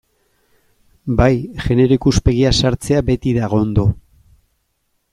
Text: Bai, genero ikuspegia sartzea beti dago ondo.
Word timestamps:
Bai, 1.19 1.35
genero 1.67 1.95
ikuspegia 1.99 2.57
sartzea 2.65 3.05
beti 3.13 3.37
dago 3.39 3.63
ondo. 3.67 3.89